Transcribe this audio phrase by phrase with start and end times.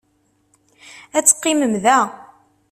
[1.17, 1.99] Ad teqqimem da.